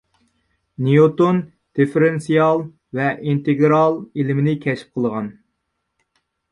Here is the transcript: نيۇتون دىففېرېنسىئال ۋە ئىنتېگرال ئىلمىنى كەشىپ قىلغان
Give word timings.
نيۇتون 0.85 1.41
دىففېرېنسىئال 1.79 2.65
ۋە 3.01 3.13
ئىنتېگرال 3.27 4.01
ئىلمىنى 4.05 4.59
كەشىپ 4.67 4.99
قىلغان 5.01 5.35